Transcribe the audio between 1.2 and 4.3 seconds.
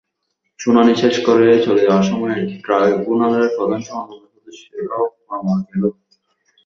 করে চলে যাওয়ার সময় ট্রাইব্যুনালের প্রধানসহ অন্য